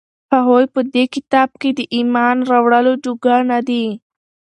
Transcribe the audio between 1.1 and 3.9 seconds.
كتاب د ايمان راوړلو جوگه نه دي،